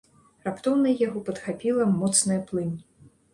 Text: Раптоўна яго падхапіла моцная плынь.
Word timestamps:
Раптоўна 0.45 0.93
яго 1.07 1.21
падхапіла 1.27 1.87
моцная 1.99 2.39
плынь. 2.49 2.73